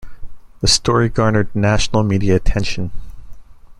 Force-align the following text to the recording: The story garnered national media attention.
The 0.61 0.67
story 0.67 1.09
garnered 1.09 1.55
national 1.55 2.01
media 2.01 2.35
attention. 2.35 2.89